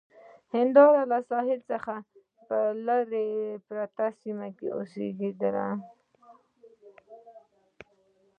همدارنګه 0.53 1.09
له 1.11 1.19
ساحل 1.29 1.59
څخه 1.71 1.95
په 2.47 2.57
لرې 2.87 3.29
پرتو 3.65 4.07
سیمو 4.19 4.49
کې 4.57 4.67
اوسېدل. 4.77 5.57